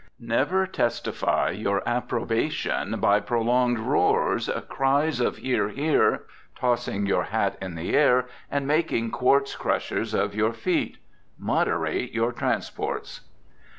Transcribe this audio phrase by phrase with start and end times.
[0.19, 6.23] Never testify your approbation by prolonged roars, cries of "Hear, hear!"
[6.55, 10.97] tossing your hat in the air, and making quartz crushers of your feet.
[11.37, 13.21] Moderate your transports.